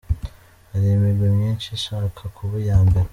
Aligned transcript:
Hari 0.69 0.85
imigwi 0.95 1.27
myinshi 1.37 1.67
ishaka 1.77 2.21
kuba 2.35 2.55
iya 2.63 2.77
mbere. 2.87 3.09